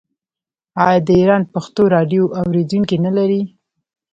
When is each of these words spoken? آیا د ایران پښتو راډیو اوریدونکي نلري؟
آیا 0.85 0.99
د 1.07 1.09
ایران 1.19 1.43
پښتو 1.53 1.81
راډیو 1.95 2.23
اوریدونکي 2.41 2.97
نلري؟ 3.05 3.41